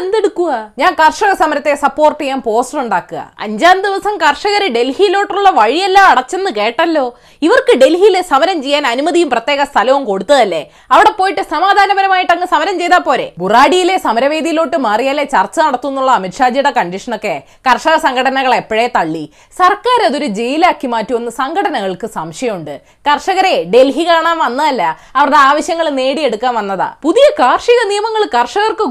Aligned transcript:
എന്തെടുക്കുക 0.00 0.52
ഞാൻ 0.78 0.92
കർഷക 1.00 1.32
സമരത്തെ 1.32 1.74
സപ്പോർട്ട് 1.74 2.20
ചെയ്യാൻ 2.20 2.40
പോസ്റ്റർ 2.46 2.78
ഉണ്ടാക്കുക. 2.80 3.20
അഞ്ചാം 3.40 3.82
ദിവസം 3.86 4.14
കർഷകർ 4.16 4.62
ഡൽഹിയിലോട്ടുള്ള 4.76 5.50
വഴിയെല്ലാം 5.50 6.06
അടച്ചെന്ന് 6.12 6.50
കേട്ടല്ലോ. 6.50 7.04
ഇവർക്ക് 7.42 7.74
ഡൽഹിയിലെ 7.82 8.22
സമരം 8.22 8.62
ചെയ്യാൻ 8.62 8.86
അനുമതിയും 8.86 9.30
പ്രത്യേക 9.30 9.64
സ്ഥലവും 9.64 10.04
കൊടുത്തതല്ലേ? 10.04 10.62
അവിടെ 10.90 11.10
പോയിട്ട് 11.10 11.42
സമാധാനപരമായിട്ട് 11.50 12.32
അങ്ങ് 12.32 12.48
സമരം 12.54 12.78
ചെയ്താൽ 12.78 12.98
പോരെ? 12.98 13.26
ബുറാഡിയിലെ 13.38 13.96
സമരവേദിയിലോട്ട് 14.06 14.76
മാറിയാലേ 14.76 15.24
ചർച്ച 15.24 15.60
നടത്തുന്നുള്ള 15.60 16.10
അമിത്ഷാജിയുടെ 16.10 16.70
കണ്ടീഷനൊക്കെ 16.70 17.34
കർഷക 17.70 17.96
സംഘടനകൾ 17.96 18.54
എപ്പോഴേ 18.54 18.86
തള്ളി? 18.96 19.24
സർക്കാർ 19.58 19.98
അതൊരു 20.06 20.26
ജയിലാക്കി 20.40 20.86
മാറ്റുമെന്ന് 20.86 21.30
സംഘടനകൾക്ക് 21.30 22.06
സംശയമുണ്ട്. 22.06 22.74
കർഷകരെ 23.10 23.54
ഡൽഹി 23.74 24.06
കാണാൻ 24.08 24.38
വന്നതല്ല 24.38 24.82
അവരുടെ 25.16 25.36
ആവശ്യങ്ങൾ 25.36 25.88
നേടിയെടുക്കാൻ 26.00 26.54
വന്നതാ. 26.54 26.88
പുതിയ 27.02 27.26
കാർഷിക 27.40 27.80
നിയമങ്ങൾ 27.88 28.24
കർഷകർക്ക് 28.36 28.84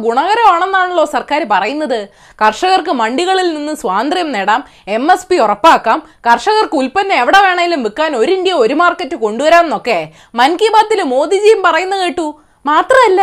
ഗുണകരമാണെന്നാണല്ലോ 0.97 1.05
സർക്കാർ 1.15 1.41
പറയുന്നത്. 1.53 1.99
കർഷകർക്ക് 2.41 2.93
മണ്ടികളിൽ 3.01 3.47
നിന്ന് 3.57 3.73
സ്വാതന്ത്ര്യം 3.81 4.29
നേടാം 4.35 4.61
എം 4.97 5.05
എസ് 5.13 5.27
പി 5.29 5.37
ഉറപ്പാക്കാം 5.45 5.99
കർഷകർക്ക് 6.27 6.75
ഉൽപ്പന്നം 6.81 7.15
എവിടെ 7.21 7.39
വേണേലും 7.45 7.81
വിൽക്കാൻ 7.85 8.11
ഒരു 8.21 8.31
ഇന്ത്യ 8.37 8.53
ഒരു 8.63 8.75
മാർക്കറ്റ് 8.81 9.15
കൊണ്ടുവരാമെന്നൊക്കെ 9.23 9.99
മൻ 10.39 10.51
കി 10.61 10.69
ബാത്തിൽ 10.75 11.01
മോദിജിയും 11.13 11.61
പറയുന്ന 11.67 11.95
കേട്ടു. 12.03 12.27
മാത്രമല്ല 12.65 13.21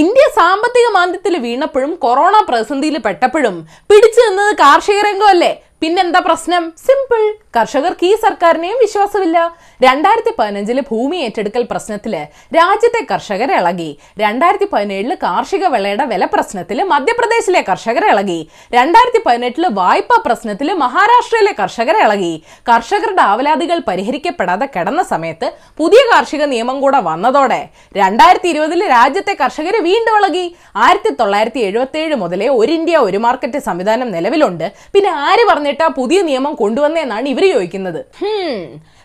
ഇന്ത്യ 0.00 0.24
സാമ്പത്തിക 0.38 0.86
മാന്ദ്യത്തിൽ 0.96 1.34
വീണപ്പോഴും 1.46 1.92
കൊറോണ 2.04 2.34
പ്രതിസന്ധിയിൽ 2.48 2.96
പെട്ടപ്പോഴും 3.06 3.56
പിടിച്ചു 3.90 4.20
നിന്നത് 4.26 4.52
കാർഷിക 4.60 4.98
രംഗമല്ലേ? 5.08 5.52
പിന്നെന്താ 5.82 6.20
പ്രശ്നം? 6.26 6.62
സിമ്പിൾ 6.84 7.22
കർഷകർക്ക് 7.56 8.04
ഈ 8.08 8.12
സർക്കാരിനെയും 8.22 8.78
വിശ്വാസമില്ല. 8.82 9.38
രണ്ടായിരത്തി 9.84 10.32
പതിനഞ്ചിൽ 10.38 10.78
ഭൂമി 10.90 11.16
ഏറ്റെടുക്കൽ 11.24 11.64
പ്രശ്നത്തിൽ 11.72 12.14
രാജ്യത്തെ 12.56 13.00
കർഷകർ 13.10 13.50
ഇളകി. 13.56 13.88
രണ്ടായിരത്തി 14.22 14.66
പതിനേഴിൽ 14.72 15.12
കാർഷിക 15.24 15.64
വിളയുടെ 15.74 16.04
വില 16.12 16.24
പ്രശ്നത്തിൽ 16.34 16.78
മധ്യപ്രദേശിലെ 16.92 17.60
കർഷകർ 17.68 18.04
ഇളകി. 18.12 18.38
രണ്ടായിരത്തി 18.76 19.20
പതിനെട്ടിൽ 19.26 19.66
വായ്പാ 19.80 20.18
പ്രശ്നത്തിൽ 20.26 20.70
മഹാരാഷ്ട്രയിലെ 20.84 21.52
കർഷകർ 21.60 21.98
ഇളകി. 22.04 22.32
കർഷകരുടെ 22.70 23.22
ആവലാതികൾ 23.32 23.80
പരിഹരിക്കപ്പെടാതെ 23.88 24.68
കിടന്ന 24.76 25.04
സമയത്ത് 25.12 25.50
പുതിയ 25.82 26.02
കാർഷിക 26.12 26.42
നിയമം 26.54 26.80
കൂടെ 26.86 27.02
വന്നതോടെ 27.10 27.60
രണ്ടായിരത്തി 28.00 28.50
ഇരുപതിൽ 28.54 28.82
രാജ്യത്തെ 28.96 29.36
കർഷകർ 29.42 29.76
വീണ്ടും 29.88 30.16
ഇളകി. 30.20 30.46
ആയിരത്തി 30.86 31.12
തൊള്ളായിരത്തി 31.20 31.62
എഴുപത്തി 31.68 32.00
ഏഴ് 32.06 32.18
മുതലേ 32.24 32.48
ഒരു 32.60 32.72
ഇന്ത്യ 32.78 32.96
ഒരു 33.10 33.20
മാർക്കറ്റ് 33.26 33.62
സംവിധാനം 33.68 34.10
നിലവിലുണ്ട്. 34.16 34.66
പിന്നെ 34.96 35.12
ആര് 35.28 35.44
പറഞ്ഞിട്ടാ 35.64 35.86
പുതിയ 35.98 36.18
നിയമം 36.28 36.52
കൊണ്ടുവന്നതെന്നാണ് 36.60 37.26
ഇവർ 37.32 37.44
ചോദിക്കുന്നത്. 37.52 38.00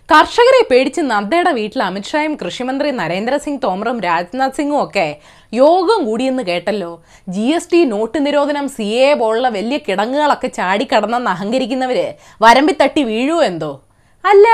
കർഷകരെ 0.10 0.62
പേടിച്ച് 0.70 1.02
നദ്ദയുടെ 1.12 1.52
വീട്ടിൽ 1.58 1.82
അമിത്ഷായും 1.88 2.34
കൃഷിമന്ത്രി 2.42 2.90
നരേന്ദ്രസിംഗ് 3.00 3.62
തോമറും 3.66 3.98
രാജ്നാഥ് 4.08 4.58
സിംഗും 4.58 4.80
ഒക്കെ 4.86 5.08
യോഗം 5.54 6.00
കൂടിയെന്ന് 6.08 6.44
കേട്ടല്ലോ. 6.50 6.92
ജി 7.36 7.46
എസ് 7.58 7.72
ടി 7.74 7.82
നോട്ട് 7.94 8.20
നിരോധനം 8.26 8.66
സി 8.78 8.88
എ 9.06 9.10
പോലുള്ള 9.22 9.50
വലിയ 9.58 9.78
കിടങ്ങുകളൊക്കെ 9.88 10.50
ചാടിക്കടന്നെന്ന് 10.60 11.32
അഹങ്കരിക്കുന്നവര് 11.36 12.08
വരമ്പി 12.46 12.76
തട്ടി 12.82 13.04
വീഴുവോ 13.12 13.42
എന്തോ? 13.52 13.72
അല്ല 14.26 14.48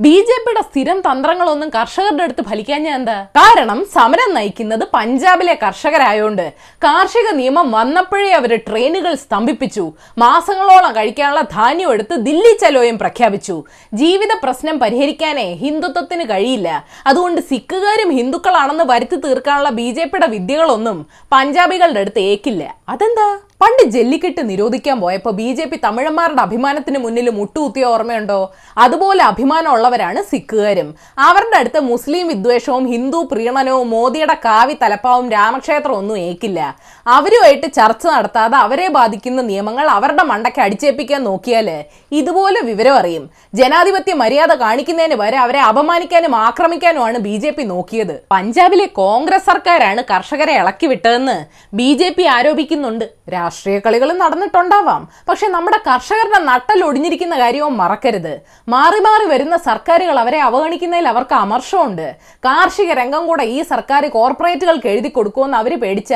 ബി 0.00 0.12
ജെ 0.28 0.36
പിയുടെ 0.44 0.62
സ്ഥിരം 0.62 1.00
തന്ത്രങ്ങളൊന്നും 1.00 1.68
കർഷകരുടെ 1.68 2.22
അടുത്ത് 2.22 2.42
ഫലിക്കാഞ്ഞ 2.42 2.88
എന്താ? 2.88 3.26
കാരണം 3.36 3.86
സമരം 3.94 4.34
നയിക്കുന്നത് 4.34 4.84
പഞ്ചാബിലെ 4.94 5.54
കർഷകരായോണ്ട്. 5.54 6.52
കാർഷിക 6.84 7.30
നിയമം 7.34 7.70
വന്നപ്പോഴേ 7.72 8.30
അവർ 8.30 8.56
ട്രെയിനുകൾ 8.68 9.14
സ്തംഭിപ്പിച്ചു. 9.14 9.92
മാസങ്ങളോളം 10.18 10.96
കഴിക്കാനുള്ള 10.96 11.40
ധാന്യം 11.40 11.92
എടുത്ത് 11.92 12.14
ദില്ലി 12.14 12.58
ചലോയും 12.62 12.98
പ്രഖ്യാപിച്ചു. 12.98 13.64
ജീവിത 13.94 14.34
പ്രശ്നം 14.42 14.78
പരിഹരിക്കാനേ 14.78 15.54
ഹിന്ദുത്വത്തിന് 15.54 16.30
കഴിയില്ല. 16.30 16.84
അതുകൊണ്ട് 17.06 17.40
സിഖുകാരും 17.40 18.10
ഹിന്ദുക്കളാണെന്ന് 18.10 18.84
വരുത്തി 18.84 19.16
തീർക്കാനുള്ള 19.16 19.68
ബി 19.68 19.90
ജെ 19.90 20.04
പിയുടെ 20.04 20.26
വിദ്യകളൊന്നും 20.26 21.06
പഞ്ചാബികളുടെ 21.32 22.00
അടുത്ത് 22.00 22.18
ഏക്കില്ല. 22.18 22.74
അതെന്താ? 22.88 23.38
പണ്ട് 23.60 23.82
ജല്ലിക്കെട്ട് 23.94 24.42
നിരോധിക്കാൻ 24.48 24.96
പോയപ്പോൾ 25.02 25.32
ബി 25.38 25.46
ജെ 25.58 25.64
പി 25.70 25.76
തമിഴന്മാരുടെ 25.84 26.40
അഭിമാനത്തിന് 26.46 26.98
മുന്നിൽ 27.04 27.28
മുട്ടുകുത്തിയ 27.36 27.84
ഓർമ്മയുണ്ടോ? 27.92 28.38
അതുപോലെ 28.84 29.22
അഭിമാനമുള്ളവരാണ് 29.30 30.20
സിഖുകാരും. 30.30 30.88
അവരുടെ 31.26 31.56
അടുത്ത് 31.60 31.80
മുസ്ലിം 31.90 32.24
വിദ്വേഷവും 32.32 32.84
ഹിന്ദു 32.92 33.20
പ്രീണനവും 33.30 33.86
മോദിയുടെ 33.94 34.36
കാവി 34.46 34.74
തലപ്പാവും 34.82 35.28
രാമക്ഷേത്രം 35.36 35.94
ഒന്നും 36.00 36.18
ഏക്കില്ല. 36.28 36.60
അവരുമായിട്ട് 37.16 37.66
ചർച്ച 37.78 38.04
നടത്താതെ 38.14 38.58
അവരെ 38.64 38.88
ബാധിക്കുന്ന 38.98 39.40
നിയമങ്ങൾ 39.50 39.86
അവരുടെ 39.96 40.26
മണ്ടയ്ക്ക് 40.32 40.62
അടിച്ചേൽപ്പിക്കാൻ 40.66 41.22
നോക്കിയാൽ 41.30 41.70
ഇതുപോലെ 42.20 42.62
വിവരം 42.70 42.96
അറിയും. 43.00 43.24
ജനാധിപത്യ 43.60 44.14
മര്യാദ 44.24 44.52
കാണിക്കുന്നതിന് 44.64 45.18
വരെ 45.24 45.40
അവരെ 45.44 45.62
അപമാനിക്കാനും 45.70 46.36
ആക്രമിക്കാനുമാണ് 46.46 47.18
ബി 47.28 47.34
ജെ 47.44 47.52
പി 47.56 47.66
നോക്കിയത്. 47.72 48.14
പഞ്ചാബിലെ 48.34 48.88
കോൺഗ്രസ് 49.02 49.48
സർക്കാരാണ് 49.52 50.02
കർഷകരെ 50.12 50.56
ഇളക്കി 50.62 50.86
വിട്ടതെന്ന് 50.94 51.38
ബി 51.80 51.90
ജെ 52.02 52.10
പി 52.18 52.26
ആരോപിക്കുന്നുണ്ട്. 52.36 53.06
രാഷ്ട്രീയ 53.44 53.78
കളികളും 53.86 54.18
നടന്നിട്ടുണ്ടാവാം. 54.24 55.02
പക്ഷെ 55.28 55.46
നമ്മുടെ 55.56 55.78
കർഷകരുടെ 55.88 56.40
നട്ടലൊടിഞ്ഞിരിക്കുന്ന 56.50 57.38
കാര്യവും 57.42 57.74
മറക്കരുത്. 57.82 58.34
മാറി 58.74 59.00
മാറി 59.08 59.26
വരുന്ന 59.32 59.56
സർക്കാരുകൾ 59.68 60.18
അവരെ 60.24 60.40
അവഗണിക്കുന്നതിൽ 60.48 61.08
അവർക്ക് 61.12 61.36
അമർഷമുണ്ട്. 61.44 62.06
കാർഷിക 62.46 62.92
രംഗം 63.00 63.24
കൂടെ 63.30 63.44
ഈ 63.56 63.58
സർക്കാർ 63.72 64.02
കോർപ്പറേറ്റുകൾക്ക് 64.16 64.88
എഴുതി 64.94 65.10
കൊടുക്കുമെന്ന് 65.16 65.58
അവർ 65.62 65.72
പേടിച്ച? 65.82 66.12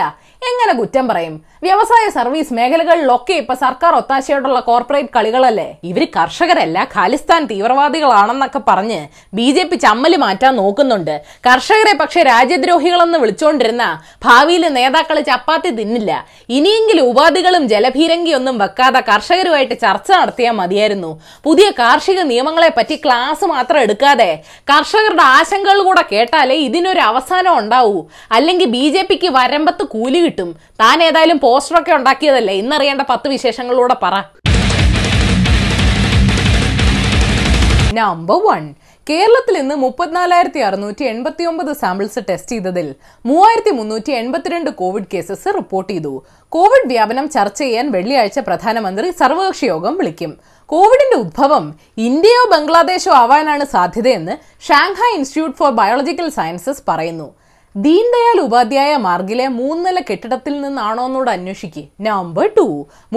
എങ്ങനെ 0.49 0.73
കുറ്റം 0.81 1.05
പറയും? 1.09 1.35
വ്യവസായ 1.63 2.11
സർവീസ് 2.11 2.55
മേഖലകളിലൊക്കെ 2.55 3.33
ഇപ്പൊ 3.33 3.55
സർക്കാർ 3.55 3.95
ഒത്താശയോടുള്ള 3.95 4.61
കോർപ്പറേറ്റ് 4.61 5.09
കളികളല്ലേ? 5.17 5.67
ഇവർ 5.85 6.03
കർഷകരല്ല 6.17 6.89
ഖാലിസ്ഥാൻ 6.97 7.45
തീവ്രവാദികളാണെന്നൊക്കെ 7.45 8.61
പറഞ്ഞ് 8.69 8.99
ബി 9.35 9.51
ജെ 9.51 9.63
പി 9.63 9.77
ചമ്മൽ 9.77 10.17
മാറ്റാൻ 10.17 10.57
നോക്കുന്നുണ്ട്. 10.57 11.15
കർഷകരെ 11.47 11.95
പക്ഷെ 12.01 12.23
രാജ്യദ്രോഹികളെന്ന് 12.23 13.19
വിളിച്ചോണ്ടിരുന്ന 13.19 14.01
ഭാവിയിൽ 14.25 14.69
നേതാക്കൾ 14.69 15.21
ചപ്പാത്തി 15.21 15.71
തിന്നില്ല. 15.71 16.27
ഇനിയെങ്കിലും 16.49 17.09
ഉപാധികളും 17.11 17.69
ജലഭീരങ്കിയൊന്നും 17.69 18.59
വെക്കാതെ 18.59 19.01
കർഷകരുമായിട്ട് 19.01 19.75
ചർച്ച 19.81 20.13
നടത്തിയാൽ 20.13 20.53
മതിയായിരുന്നു. 20.53 21.21
പുതിയ 21.45 21.71
കാർഷിക 21.71 22.21
നിയമങ്ങളെ 22.21 22.69
പറ്റി 22.69 22.97
ക്ലാസ് 23.05 23.45
മാത്രം 23.45 23.81
എടുക്കാതെ 23.81 24.31
കർഷകരുടെ 24.73 25.23
ആശങ്കകൾ 25.23 25.83
കൂടെ 25.83 26.05
കേട്ടാലേ 26.13 26.55
ഇതിനൊരു 26.69 27.01
അവസാനം 27.01 27.59
ഉണ്ടാവൂ. 27.59 27.99
അല്ലെങ്കിൽ 28.33 28.67
ബി 28.79 28.87
ജെ 28.89 29.03
പിക്ക് 29.11 29.29
വരമ്പത്ത് 29.39 29.85
കൂലി 29.97 30.19
കിട്ടും. 30.19 30.57
താൻ 30.81 31.03
ഏതായാലും 31.03 31.39
പോസ്റ്ററൊക്കെ 31.49 31.93
ഉണ്ടാക്കിയതല്ലേ? 31.93 32.55
ഇന്നറിയേണ്ട 32.55 33.03
പത്ത് 33.11 33.29
വിശേഷങ്ങളിലൂടെ 33.29 33.97
പറ. 34.03 34.15
നമ്പർ 37.95 38.37
വൺ 38.47 38.75
കേരളത്തിൽ 39.11 39.61
നിന്ന് 39.61 39.75
മുപ്പത്തിനാലായിരത്തി 39.75 40.61
അറുന്നൂറ്റി 40.61 41.05
എൺപത്തി 41.05 41.45
ഒമ്പത് 41.45 41.77
സാമ്പിൾസ് 41.77 42.19
ടെസ്റ്റ് 42.31 42.53
ചെയ്തതിൽ 42.53 42.95
മൂവായിരത്തി 43.27 43.71
മുന്നൂറ്റി 43.71 44.11
എൺപത്തിരണ്ട് 44.11 44.71
കോവിഡ് 44.71 45.09
കേസസ് 45.15 45.55
റിപ്പോർട്ട് 45.57 45.93
ചെയ്തു. 45.93 46.27
കോവിഡ് 46.49 46.89
വ്യാപനം 46.89 47.29
ചർച്ച 47.29 47.59
ചെയ്യാൻ 47.59 47.91
വെള്ളിയാഴ്ച 47.91 48.39
പ്രധാനമന്ത്രി 48.39 49.11
സർവകക്ഷി 49.11 49.67
യോഗം 49.67 49.97
വിളിക്കും. 49.97 50.39
കോവിഡിന്റെ 50.67 51.17
ഉദ്ഭവം 51.17 51.75
ഇന്ത്യയോ 51.99 52.45
ബംഗ്ലാദേശോ 52.53 53.13
ആവാനാണ് 53.13 53.65
സാധ്യതയെന്ന് 53.65 54.37
Shanghai 54.69 55.17
institute 55.19 55.59
for 55.59 55.71
biological 55.71 56.29
sciences 56.29 56.83
പറയുന്നു. 56.89 57.38
ദീൻദയാൽ 57.85 58.39
ഉപാധ്യായ 58.45 58.93
മാർഗിലെ 59.07 59.47
മൂന്നില 59.57 59.99
കെട്ടിടത്തിൽ 60.09 60.55
നിന്നാണോ 60.63 61.03
എന്നോട് 61.09 61.31
അന്വേഷിക്കുക 61.35 62.07
നമ്പർ 62.07 62.47
ടു 62.57 62.65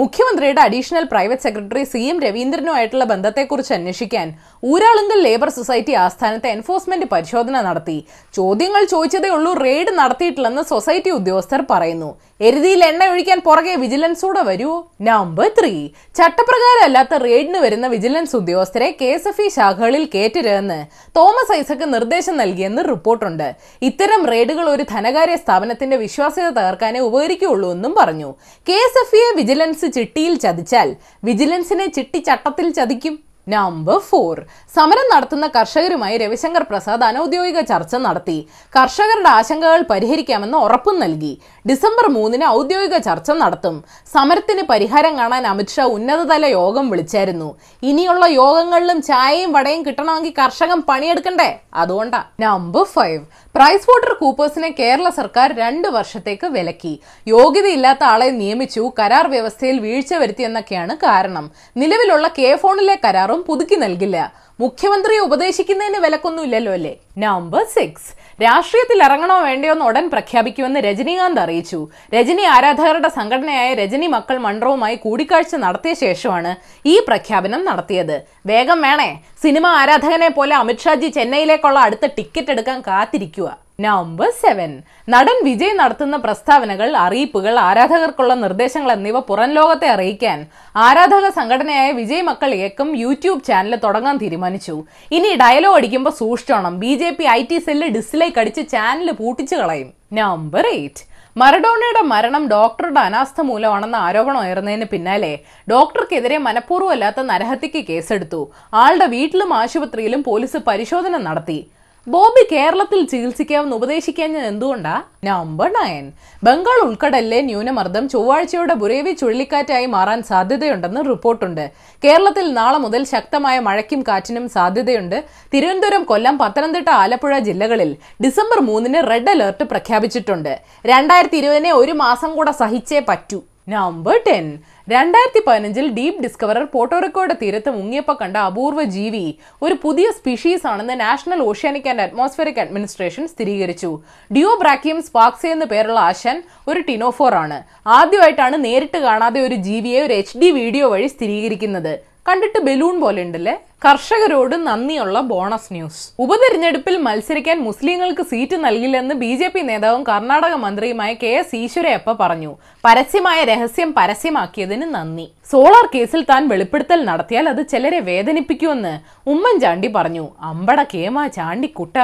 മുഖ്യമന്ത്രിയുടെ 0.00 0.60
additional 0.64 1.04
private 1.12 1.44
secretary 1.46 1.84
C 1.92 2.02
M 2.10 2.18
രവീന്ദ്രനുമായിട്ടുള്ള 2.24 3.04
ബന്ധത്തെക്കുറിച്ച് 3.12 3.72
അന്വേഷിക്കാൻ 3.76 4.28
ഊരാളുങ്കൽ 4.72 5.20
ലേബർ 5.26 5.50
സൊസൈറ്റി 5.58 5.94
ആസ്ഥാനത്തെ 6.02 6.50
എൻഫോഴ്സ്മെന്റ് 6.56 7.08
പരിശോധന 7.14 7.62
നടത്തി. 7.68 7.96
ചോദ്യങ്ങൾ 8.38 8.84
ചോദിച്ചതേ 8.92 9.30
ഉള്ളൂ 9.36 9.54
റെയ്ഡ് 9.66 9.94
നടത്തിയിട്ടില്ലെന്ന് 10.00 10.64
സൊസൈറ്റി 10.72 11.12
ഉദ്യോഗസ്ഥർ 11.18 11.62
പറയുന്നു. 11.72 12.10
എരുതിയിൽ 12.48 12.80
എണ്ണ 12.90 13.02
ഒഴിക്കാൻ 13.14 13.38
പുറകെ 13.48 13.74
വിജിലൻസൂടെ 13.82 14.42
വരൂ. 14.50 14.70
നമ്പർ 15.08 15.48
ത്രീ 15.58 15.74
ചട്ടപ്രകാരം 16.18 16.84
അല്ലാത്ത 16.86 17.14
റെയ്ഡിന് 17.26 17.60
വരുന്ന 17.64 17.86
വിജിലൻസ് 17.94 18.34
ഉദ്യോഗസ്ഥരെ 18.40 18.88
കെ 19.00 19.10
എസ് 19.16 19.28
എഫ് 19.32 19.44
ഇ 19.46 19.48
ശാഖകളിൽ 19.56 20.04
കേറ്റരുതെന്ന് 20.14 20.80
തോമസ് 21.18 21.54
ഐസക്ക് 21.58 21.88
നിർദ്ദേശം 21.96 22.36
നൽകിയെന്ന് 22.42 22.82
റിപ്പോർട്ടുണ്ട്. 22.92 23.48
ഇത്തരം 23.90 24.22
റെയ്ഡുകൾ 24.52 24.68
ഒരു 24.76 24.84
ധനകാര്യ 24.90 25.36
സ്ഥാപനത്തിന്റെ 25.42 25.96
വിശ്വാസ്യത 25.96 26.48
തകർക്കാനേ 26.56 27.00
ഉപകരിക്കുകയുള്ളൂ 27.08 27.68
എന്നും 27.74 27.92
പറഞ്ഞു. 27.98 28.30
കെ 28.68 28.76
എസ് 28.86 28.98
എഫ് 29.02 29.16
ഇയെ 29.18 29.28
വിജിലൻസ് 29.38 29.86
ചിട്ടിയിൽ 29.96 30.34
ചതിച്ചാൽ 30.44 30.88
വിജിലൻസിനെ 31.24 31.86
ചിട്ടി 31.96 32.18
ചട്ടത്തിൽ 32.28 32.66
ചതിക്കും? 32.78 33.14
Number 33.48 33.98
four. 33.98 34.44
സമരം 34.76 35.16
നടത്തുന്ന 35.16 35.46
കർഷകരുമായി 35.46 36.16
രവിശങ്കർ 36.16 36.62
പ്രസാദ് 36.70 37.04
അനൌദ്യോഗിക 37.04 37.60
ചർച്ച 37.60 37.96
നടത്തി. 37.96 38.48
കർഷകരുടെ 38.76 39.28
ആശങ്കകൾ 39.28 39.84
പരിഹരിക്കാമെന്ന് 39.90 40.58
ഉറപ്പും 40.58 41.00
നൽകി. 41.00 41.40
ഡിസംബർ 41.70 42.08
മൂന്നിന് 42.08 42.44
ഔദ്യോഗിക 42.44 42.96
ചർച്ച 42.96 43.30
നടത്തും. 43.30 43.84
സമരത്തിന് 44.14 44.62
പരിഹാരം 44.62 45.18
കാണാൻ 45.18 45.46
അമിത്ഷാ 45.46 45.84
ഉന്നതതല 45.84 46.46
യോഗം 46.46 46.90
വിളിച്ചായിരുന്നു. 46.90 47.48
ഇനിയുള്ള 47.82 48.26
യോഗങ്ങളിലും 48.26 49.02
ചായയും 49.02 49.52
വടയും 49.52 49.86
കിട്ടണമെങ്കിൽ 49.86 50.32
കർഷകൻ 50.38 50.82
പണിയെടുക്കണ്ടേ? 50.88 51.50
അതുകൊണ്ടാ. 51.74 52.24
Number 52.40 52.84
five. 52.84 53.24
പ്രൈസ് 53.54 53.90
വാട്ടർ 53.90 54.12
കൂപ്പേഴ്സിനെ 54.12 54.74
കേരള 54.78 55.08
സർക്കാർ 55.08 55.56
രണ്ട് 55.58 55.88
വർഷത്തേക്ക് 55.88 56.46
വിലക്കി. 56.46 57.00
യോഗ്യതയില്ലാത്ത 57.28 58.04
ആളെ 58.04 58.30
നിയമിച്ചു 58.30 58.92
കരാർ 58.98 59.26
വ്യവസ്ഥയിൽ 59.28 59.78
വീഴ്ച 59.78 60.14
വരുത്തിയെന്നൊക്കെയാണ് 60.14 60.96
കാരണം. 60.96 61.50
നിലവിലുള്ള 61.76 62.28
കെ 62.28 62.56
ഫോണിലെ 62.56 62.98
കരാറും 63.04 63.31
കാറും 63.32 63.44
പുതുക്കി 63.48 63.76
നൽകില്ല. 63.82 64.16
മുഖ്യമന്ത്രിയെ 64.60 65.20
ഉപദേശിക്കുന്നതിന് 65.26 65.98
വിലക്കൊന്നുമില്ലല്ലോ 66.04 66.72
അല്ലേ? 66.78 66.92
നമ്പർ 67.18 67.62
സിക്സ് 67.74 68.10
രാഷ്ട്രീയത്തിൽ 68.42 68.98
ഇറങ്ങണോ 69.06 69.36
വേണ്ടയോ 69.46 69.72
എന്ന് 69.72 69.84
ഉടൻ 69.84 70.06
പ്രഖ്യാപിക്കുമെന്ന് 70.10 70.80
രജനീകാന്ത് 70.86 71.40
അറിയിച്ചു. 71.44 71.80
രജനി 72.14 72.44
ആരാധകരുടെ 72.54 73.10
സംഘടനയായ 73.18 73.68
രജനി 73.80 74.08
മക്കൾ 74.16 74.36
മണ്ഡലവുമായി 74.46 74.96
കൂടിക്കാഴ്ച 75.04 75.54
നടത്തിയ 75.64 75.94
ശേഷമാണ് 76.04 76.52
ഈ 76.92 76.96
പ്രഖ്യാപനം 77.08 77.64
നടത്തിയത്. 77.70 78.16
വേഗം 78.46 78.80
വേണേ. 78.86 79.10
സിനിമ 79.42 79.66
ആരാധകനെ 79.80 80.30
പോലെ 80.38 80.56
അമിത്ഷാജി 80.62 81.10
ചെന്നൈയിലേക്കുള്ള 81.18 81.78
അടുത്ത 81.88 82.06
ടിക്കറ്റ് 82.18 82.52
എടുക്കാൻ 82.56 82.80
കാത്തിരിക്കുക. 82.80 83.48
നമ്പർ 83.78 84.30
സെവൻ 84.40 84.70
നടൻ 85.08 85.44
വിജയ് 85.46 85.74
നടത്തുന്ന 85.78 86.16
പ്രസ്താവനകൾ 86.16 86.96
അറിയിപ്പുകൾ 86.96 87.54
ആരാധകർക്കുള്ള 87.58 88.34
നിർദ്ദേശങ്ങൾ 88.34 88.92
എന്നിവ 88.92 89.20
പുറം 89.20 89.50
ലോകത്തെ 89.58 89.88
അറിയിക്കാൻ 89.88 90.38
ആരാധക 90.76 91.28
സംഘടനയായ 91.38 91.92
വിജയ് 91.92 92.22
മക്കൾ 92.22 92.54
ഏക്കം 92.66 92.96
യൂട്യൂബ് 92.96 93.44
ചാനൽ 93.48 93.74
തുടങ്ങാൻ 93.76 94.16
തീരുമാനിച്ചു. 94.16 94.84
ഇനി 95.12 95.34
ഡയലോഗ് 95.44 95.78
അടിക്കുമ്പോൾ 95.78 96.14
സൂക്ഷിച്ചോണം. 96.20 96.78
B 96.84 96.92
J 97.02 97.10
P 97.10 97.24
I 97.38 97.40
T 97.50 97.58
cell 97.58 97.88
dislike 97.88 98.40
അടിച്ച് 98.44 98.64
ചാനൽ 98.74 99.10
പൂട്ടിച്ചു 99.22 99.56
കളയും. 99.56 99.90
നമ്പർ 100.20 100.66
എയ്റ്റ് 100.76 101.04
മറഡോണയുടെ 101.36 102.00
മരണം 102.14 102.48
ഡോക്ടറുടെ 102.48 103.00
അനാസ്ഥ 103.00 103.40
മൂലമാണെന്ന 103.50 103.96
ആരോപണം 104.06 104.40
ഉയർന്നതിന് 104.46 104.84
പിന്നാലെ 104.84 105.34
ഡോക്ടർക്കെതിരെ 105.70 106.38
മനഃപൂർവമല്ലാത്ത 106.38 107.20
നരഹത്യക്ക് 107.20 107.82
കേസെടുത്തു. 107.90 108.40
ആളുടെ 108.82 109.06
വീട്ടിലും 109.06 109.52
ആശുപത്രിയിലും 109.60 110.22
പോലീസ് 110.22 110.56
പരിശോധന 110.56 111.16
നടത്തി. 111.28 111.60
ബോബി 112.06 112.42
കേരളത്തിൽ 112.52 113.06
ചികിത്സിക്കാമെന്ന് 113.06 113.76
ഞാൻ 114.20 114.46
എന്തുകൊണ്ടാ? 114.46 115.02
നമ്പർ 115.24 115.72
നയൻ 115.72 116.12
ബംഗാൾ 116.44 116.78
ഉൾക്കടലിലെ 116.86 117.40
ന്യൂനമർദ്ദം 117.40 118.08
ചൊവ്വാഴ്ചയോടെ 118.08 118.74
ബുരേവി 118.74 119.12
ചുഴലിക്കാറ്റായി 119.12 119.86
മാറാൻ 119.86 120.22
സാധ്യതയുണ്ടെന്ന് 120.22 121.04
റിപ്പോർട്ടുണ്ട്. 121.08 121.70
കേരളത്തിൽ 122.04 122.52
നാളെ 122.52 122.78
മുതൽ 122.78 123.04
ശക്തമായ 123.04 123.58
മഴയ്ക്കും 123.58 124.02
കാറ്റിനും 124.08 124.48
സാധ്യതയുണ്ട്. 124.48 125.24
തിരുവനന്തപുരം 125.54 126.04
കൊല്ലം 126.04 126.38
പത്തനംതിട്ട 126.38 126.88
ആലപ്പുഴ 126.88 127.38
ജില്ലകളിൽ 127.38 127.96
ഡിസംബർ 128.24 128.60
മൂന്നിന് 128.60 129.10
റെഡ് 129.10 129.30
അലേർട്ട് 129.30 129.64
പ്രഖ്യാപിച്ചിട്ടുണ്ട്. 129.64 130.60
രണ്ടായിരത്തി 130.86 131.36
ഇരുപതിനെ 131.36 131.72
ഒരു 131.72 131.92
മാസം 131.92 132.36
കൂടെ 132.36 132.50
സഹിച്ചേ 132.50 133.02
പറ്റൂ. 133.08 133.40
നമ്പർ 133.68 134.16
ടെൻ 134.26 134.46
രണ്ടായിരത്തി 134.92 135.40
പതിനഞ്ചിൽ 135.46 135.86
ഡീപ് 135.96 136.22
ഡിസ്കവറർ 136.22 136.64
പോർട്ടോറിക്കോയുടെ 136.72 137.34
തീരത്ത് 137.42 137.70
മുങ്ങിയപ്പോൾ 137.76 138.16
കണ്ട 138.22 138.36
അപൂർവ 138.48 138.82
ജീവി 138.94 139.38
ഒരു 139.64 139.74
പുതിയ 139.82 140.06
സ്പീഷീസ് 140.16 140.66
ആണെന്ന് 140.70 141.00
national 141.00 141.40
oceanic 141.50 141.88
and 141.92 142.02
atmospheric 142.04 142.60
administration 142.64 143.28
സ്ഥിരീകരിച്ചു. 143.32 143.90
ഡിയോബ്രാക്കിയം 144.36 145.02
സ്പാക്സെ 145.08 145.48
എന്ന് 145.48 145.66
പേരുള്ള 145.72 146.00
ആശൻ 146.10 146.42
ഒരു 146.68 146.80
ടിനോഫോർ 146.88 147.34
ആണ്. 147.44 147.58
ആദ്യമായിട്ടാണ് 147.98 148.58
നേരിട്ട് 148.64 149.00
കാണാതെ 149.08 149.40
ഒരു 149.48 149.54
ജീവിയെ 149.54 150.00
ഒരു 150.06 150.12
എച്ച് 150.12 150.52
വീഡിയോ 150.60 150.88
വഴി 150.94 151.06
സ്ഥിരീകരിക്കുന്നത്. 151.06 151.92
കണ്ടിട്ട് 152.28 152.58
ബലൂൺ 152.66 153.00
പോലെ 153.04 153.22
ഉണ്ടല്ലേ? 153.22 153.54
കർഷകരോട് 153.84 154.54
നന്ദിയുള്ള 154.66 155.20
ബോണസ് 155.20 155.72
ന്യൂസ്. 155.72 156.02
ഉപതെരഞ്ഞെടുപ്പിൽ 156.18 156.96
മത്സരിക്കാൻ 156.96 157.58
മുസ്ലിങ്ങൾക്ക് 157.60 158.22
സീറ്റ് 158.22 158.56
നൽകില്ലെന്ന് 158.64 159.14
ബി 159.14 159.34
ജെ 159.34 159.48
പി 159.48 159.60
നേതാവും 159.60 160.02
കർണാടക 160.04 160.54
മന്ത്രിയുമായ 160.54 161.12
കെ 161.14 161.26
എസ് 161.26 161.56
ഈശ്വരയപ്പ 161.56 162.12
പറഞ്ഞു. 162.12 162.56
പരസ്യമായ 162.84 163.44
രഹസ്യം 163.44 163.94
പരസ്യമാക്കിയതിന് 163.96 164.94
നന്ദി. 164.94 165.26
സോളാർ 165.50 165.86
കേസിൽ 165.94 166.20
താൻ 166.30 166.48
വെളിപ്പെടുത്തൽ 166.48 167.04
നടത്തിയാൽ 167.04 167.48
അത് 167.48 167.62
ചിലരെ 167.72 168.00
വേദനിപ്പിക്കുമെന്ന് 168.00 168.94
ഉമ്മൻചാണ്ടി 169.30 169.88
പറഞ്ഞു. 169.96 170.28
അമ്പട 170.40 170.82
കേമ 170.82 171.26
ചാണ്ടിക്കുട്ട. 171.26 171.96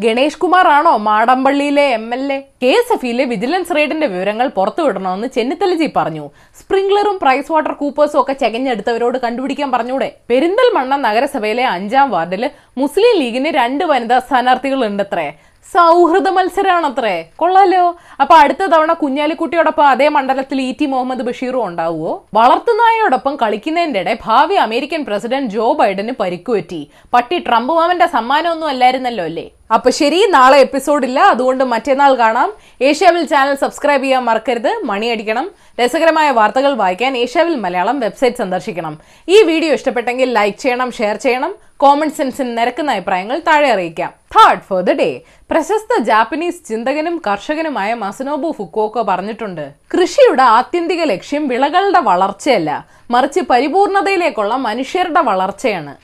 ഗണേഷ് 0.00 0.38
കുമാർ 0.38 0.66
ആണോ 0.68 0.96
മാടമ്പള്ളിയിലെ 0.96 1.82
M 1.96 2.14
L 2.14 2.32
A? 2.32 2.38
K 2.62 2.70
S 2.78 2.92
എഫിലെ 2.92 3.24
വിജിലൻസ് 3.24 3.74
റെയ്ഡിന്റെ 3.76 4.06
വിവരങ്ങൾ 4.06 4.48
പുറത്തുവിടണമെന്ന് 4.48 5.28
ചെന്നിത്തലജി 5.36 5.88
പറഞ്ഞു. 5.96 6.30
സ്പ്രിംഗ്ലറും 6.60 7.18
പ്രൈസ് 7.22 7.52
വാട്ടർ 7.52 7.72
കൂപ്പേഴ്സും 7.72 8.20
ഒക്കെ 8.20 8.32
ചെകഞ്ഞെടുത്തവരോട് 8.32 9.18
കണ്ടുപിടിക്കാൻ 9.18 9.70
പറഞ്ഞൂടെ. 9.70 10.08
പെരിന്തൽമണ്ണ 10.30 10.96
നഗരസഭയിലെ 11.22 11.64
അഞ്ചാം 11.68 12.06
വാർഡിൽ 12.10 12.44
മുസ്ലിം 12.76 13.12
ലീഗിന് 13.18 13.50
രണ്ട് 13.54 13.82
വനിതാ 13.84 14.16
സ്ഥാനാർത്ഥികൾ 14.18 14.80
ഉണ്ടത്രേ 14.86 15.26
സൗഹൃദ 15.70 16.28
മത്സരമാണത്രേ 16.28 17.28
കൊള്ളാലോ. 17.36 17.96
അപ്പൊ 18.20 18.34
അടുത്ത 18.36 18.62
തവണ 18.62 18.92
കുഞ്ഞാലിക്കുട്ടിയോടൊപ്പം 18.92 19.86
അതേ 19.88 20.08
മണ്ഡലത്തിൽ 20.08 20.60
ഇ 20.60 20.74
ടി 20.80 20.86
മുഹമ്മദ് 20.86 21.20
ബഷീറും 21.20 21.66
ഉണ്ടാവുമോ 21.66 22.12
വളർത്തുനായോടൊപ്പം 22.34 23.36
കളിക്കുന്നതിന്റെ 23.42 24.00
ഇടെ 24.00 24.18
ഭാവി 24.26 24.54
അമേരിക്കൻ 24.54 25.04
പ്രസിഡന്റ് 25.04 25.52
ജോ 25.52 25.72
ബൈഡന് 25.72 26.12
പരിക്കുപറ്റി. 26.20 26.90
പട്ടി 27.14 27.38
ട്രംപ് 27.38 27.72
മാമന്റെ 27.72 28.06
സമ്മാനമൊന്നും 28.06 28.68
അല്ലായിരുന്നല്ലോ 28.68 29.24
അല്ലേ? 29.24 29.46
അപ്പൊ 29.74 29.90
ശരി 29.90 30.26
നാളെ 30.30 30.58
എപ്പിസോഡില്ല 30.58 31.18
അതുകൊണ്ട് 31.18 31.64
മറ്റന്നാൾ 31.64 32.14
കാണാം. 32.14 32.52
ഏഷ്യാവിൽ 32.82 33.24
ചാനൽ 33.24 33.54
സബ്സ്ക്രൈബ് 33.54 34.02
ചെയ്യാൻ 34.02 34.24
മറക്കരുത്. 34.24 34.72
മണിയടിക്കണം 34.84 35.50
രസകരമായ 35.80 36.30
വാർത്തകൾ 36.30 36.74
വായിക്കാൻ 36.74 37.16
ഏഷ്യാവിൽ 37.16 37.56
മലയാളം 37.56 38.00
വെബ്സൈറ്റ് 38.00 38.36
സന്ദർശിക്കണം. 38.36 38.98
ഈ 39.28 39.42
വീഡിയോ 39.42 39.72
ഇഷ്ടപ്പെട്ടെങ്കിൽ 39.72 40.32
ലൈക്ക് 40.32 40.58
ചെയ്യണം 40.58 40.92
ഷെയർ 40.92 41.16
ചെയ്യണം. 41.16 41.54
കോമൺ 41.80 42.10
സെൻസിന് 42.16 42.50
നിരക്കുന്ന 42.58 42.90
അഭിപ്രായങ്ങൾ 42.96 43.38
താഴെ 43.46 43.68
അറിയിക്കാം. 43.74 44.10
തേർഡ് 44.34 44.64
ഫോർ 44.68 44.80
ദ 44.88 44.92
ഡേ 45.00 45.08
പ്രശസ്ത 45.50 45.98
ജാപ്പനീസ് 46.08 46.60
ചിന്തകനും 46.68 47.22
കർഷകനുമായ 47.26 47.94
മസനോബു 48.02 48.48
ഫുക്കോക്കോ 48.58 49.02
പറഞ്ഞിട്ടുണ്ട്. 49.02 49.64
കൃഷിയുടെ 49.94 50.44
ആത്യന്തിക 50.58 51.02
ലക്ഷ്യം 51.12 51.48
വിളകളുടെ 51.52 52.00
വളർച്ചയല്ല. 52.10 52.70
മറിച്ച് 53.14 53.40
പരിപൂർണതയിലേക്കുള്ള 53.50 54.56
മനുഷ്യരുടെ 54.68 55.22
വളർച്ചയാണ്. 55.30 55.94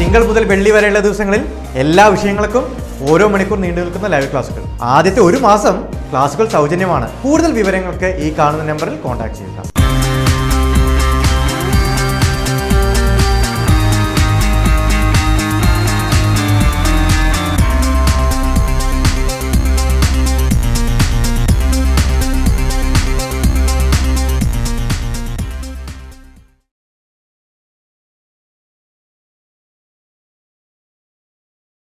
തിങ്കൾ 0.00 0.22
മുതൽ 0.30 0.44
വെള്ളി 0.44 0.70
വരെയുള്ള 0.70 1.00
ദിവസങ്ങളിൽ 1.06 1.42
എല്ലാ 1.84 2.06
വിഷയങ്ങൾക്കും 2.14 2.64
ഓരോ 3.12 3.28
മണിക്കൂർ 3.28 3.58
നീണ്ടു 3.58 3.80
നിൽക്കുന്ന 3.80 4.08
ലൈവ് 4.14 4.30
ക്ലാസുകൾ 4.32 4.62
ആദ്യത്തെ 4.82 5.20
ഒരു 5.20 5.36
മാസം 5.36 5.76
ക്ലാസുകൾ 6.10 6.48
സൗജന്യമാണ്. 6.56 7.08
കൂടുതൽ 7.22 7.52
വിവരങ്ങൾക്ക് 7.60 8.10
ഈ 8.26 8.30
കാണുന്ന 8.38 8.64
നമ്പറിൽ 8.72 8.96
കോൺടാക്ട് 9.06 9.34
ചെയ്യുക. 9.34 9.62